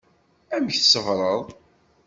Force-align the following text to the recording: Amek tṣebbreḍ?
Amek 0.55 0.75
tṣebbreḍ? 0.77 1.43